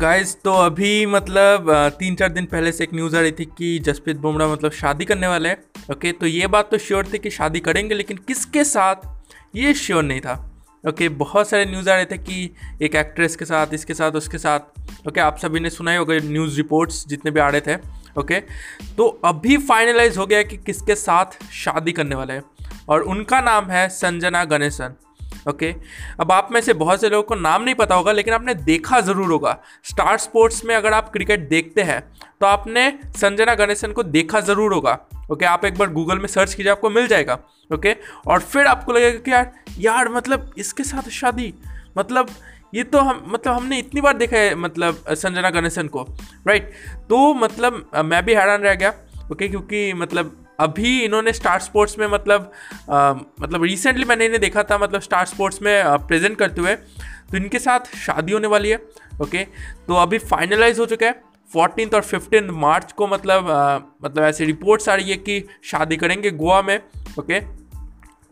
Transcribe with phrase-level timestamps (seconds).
[0.00, 3.78] Guys तो अभी मतलब तीन चार दिन पहले से एक न्यूज़ आ रही थी कि
[3.78, 7.30] जसप्रीत बुमराह मतलब शादी करने वाले हैं ओके तो ये बात तो श्योर थी कि
[7.30, 8.94] शादी करेंगे, लेकिन किसके साथ?
[9.56, 10.34] ये श्योर नहीं था
[10.84, 12.50] ओके बहुत सारे न्यूज़ आ रहे थे कि
[12.82, 16.18] एक एक्ट्रेस के साथ, इसके साथ, उसके साथ ओके आप सभी ने सुना ही होगा
[16.24, 17.76] न्यूज़ रिपोर्ट्स जितने भी आ रहे थे
[18.20, 18.40] ओके
[18.96, 22.42] तो अभी फाइनलाइज हो गया कि किसके साथ शादी करने वाले हैं,
[22.88, 24.94] और उनका नाम है संजना गणेशन
[25.46, 25.72] ओके
[26.20, 29.00] अब आप में से बहुत से लोगों को नाम नहीं पता होगा, लेकिन आपने देखा
[29.00, 32.00] ज़रूर होगा। स्टार स्पोर्ट्स में अगर आप क्रिकेट देखते हैं
[32.40, 34.98] तो आपने संजना गणेशन को देखा ज़रूर होगा।
[35.32, 37.38] ओके आप एक बार गूगल में सर्च कीजिए, आपको मिल जाएगा।
[37.70, 37.94] ओके
[38.26, 41.52] और फिर आपको लगेगा कि यार यार मतलब इसके साथ शादी?
[41.98, 42.28] मतलब
[42.74, 46.02] ये तो हम मतलब हमने इतनी बार देखा है मतलब संजना गणेशन को
[46.46, 46.70] राइट
[47.10, 48.92] तो मतलब मैं भी हैरान रह गया।
[49.32, 52.50] ओके क्योंकि मतलब अभी इन्होंने स्टार स्पोर्ट्स में मतलब
[52.90, 56.74] अ, मतलब रिसेंटली मैंने इन्हें देखा था मतलब स्टार स्पोर्ट्स में प्रेजेंट करते हुए।
[57.30, 58.76] तो इनके साथ शादी होने वाली है
[59.22, 59.44] ओके
[59.88, 64.44] तो अभी फाइनलाइज हो चुका है। फोर्टीन और फिफ्टीन मार्च को मतलब अ, मतलब ऐसी
[64.44, 66.78] रिपोर्ट्स आ रही है कि शादी करेंगे गोवा में
[67.18, 67.40] ओके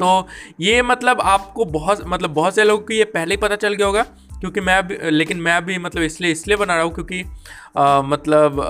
[0.00, 0.26] तो
[0.60, 3.86] ये मतलब आपको बहुत मतलब बहुत से लोगों को ये पहले ही पता चल गया
[3.86, 4.04] होगा।
[4.44, 7.20] क्योंकि मैं भी लेकिन मैं भी मतलब इसलिए इसलिए बना रहा हूँ क्योंकि
[7.76, 8.60] अ, मतलब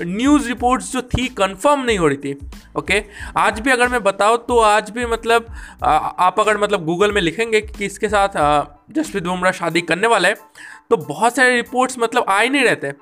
[0.00, 2.34] न्यूज़ रिपोर्ट्स जो थी कंफर्म नहीं हो रही थी
[2.76, 3.02] ओके
[3.36, 5.46] आज भी अगर मैं बताऊँ तो आज भी मतलब
[5.82, 8.38] अ, आप अगर मतलब गूगल में लिखेंगे कि किसके साथ
[8.92, 10.34] जसप्रीत बुमराह शादी करने वाला है
[10.90, 12.92] तो बहुत सारे रिपोर्ट्स मतलब आ ही नहीं रहते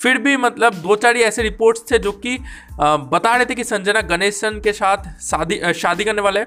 [0.00, 2.38] फिर भी मतलब दो चार ही ऐसे रिपोर्ट्स थे जो कि
[2.80, 6.46] बता रहे थे कि संजना गणेशन के साथ शादी शादी करने वाले हैं।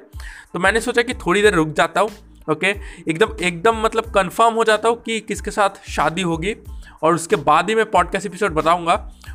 [0.53, 2.09] तो मैंने सोचा कि थोड़ी देर रुक जाता हूँ
[2.49, 2.67] ओके?
[3.09, 6.55] एकदम एकदम मतलब कंफर्म हो जाता हूँ कि किसके साथ शादी होगी।
[7.03, 8.93] और उसके बाद ही मैं पॉडकास्ट एपिसोड बताऊँगा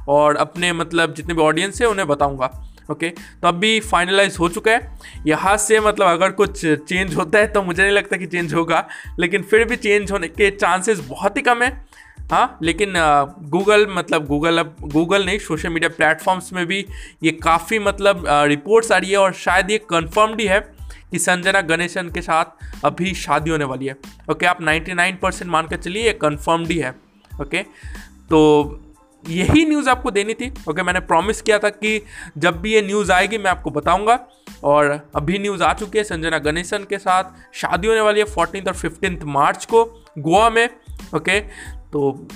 [0.08, 2.50] और अपने मतलब जितने भी ऑडियंस है, उन्हें बताऊँगा।
[2.90, 3.08] ओके?
[3.08, 7.62] तो अभी फाइनलाइज हो चुका है। यहाँ से मतलब अगर कुछ चेंज होता है तो
[7.62, 8.86] मुझे नहीं लगता कि चेंज होगा।
[9.20, 11.70] लेकिन फिर भी चेंज होने के चांसेस बहुत ही कम है।
[12.32, 12.94] हाँ लेकिन
[13.50, 16.84] गूगल मतलब गूगल अब गूगल नहीं सोशल मीडिया प्लेटफॉर्म्स में भी
[17.22, 20.60] ये काफ़ी मतलब रिपोर्ट्स आ रही है और शायद ये कंफर्म्ड ही है।
[21.12, 23.96] कि संजना गणेशन के साथ अभी शादी होने वाली है।
[24.30, 26.94] ओके आप 99 परसेंट मान कर चलिए, ये कंफर्म्ड ही है।
[27.40, 27.62] ओके
[28.30, 28.80] तो
[29.24, 32.00] यही न्यूज़ आपको देनी थी। ओके मैंने प्रॉमिस किया था कि
[32.38, 34.18] जब भी ये न्यूज़ आएगी, मैं आपको बताऊँगा।
[34.64, 38.64] और अभी न्यूज़ आ चुकी है संजना गणेशन के साथ। शादी होने वाली है फोर्टीन
[38.64, 39.84] और फिफ्टीन मार्च को
[40.18, 40.68] गोवा में।
[41.16, 41.40] ओके
[41.92, 42.28] तो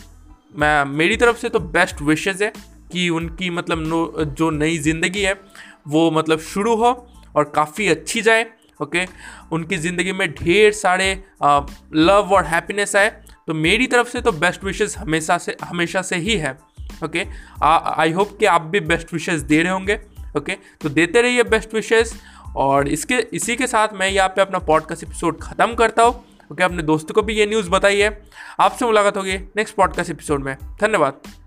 [0.57, 2.53] मैं, मेरी तरफ़ से तो बेस्ट विशेज़ है
[2.93, 5.41] कि उनकी मतलब जो नई ज़िंदगी है,
[5.89, 6.93] वो मतलब शुरू हो
[7.37, 8.47] और काफ़ी अच्छी जाए।
[8.81, 9.05] ओके?
[9.53, 13.09] उनकी ज़िंदगी में ढेर सारे लव और हैप्पीनेस आए।
[13.47, 16.57] तो मेरी तरफ़ से तो बेस्ट विशेज़ हमेशा से हमेशा से ही है,
[17.05, 17.25] ओके?
[17.63, 19.99] आई होप कि आप भी बेस्ट विशेज़ दे रहे होंगे,
[20.37, 20.57] ओके?
[20.81, 22.15] तो देते रहिए बेस्ट विशेज़
[22.57, 26.23] और इसके, इसी के साथ मैं यहाँ पे अपना पॉडकास्ट एपिसोड ख़त्म करता हूँ,
[26.53, 26.63] ओके?
[26.65, 28.17] अपने दोस्तों को भी ये न्यूज़ बताइए।
[28.61, 31.46] आपसे मुलाकात होगी नेक्स्ट पॉडकास्ट एपिसोड में। धन्यवाद।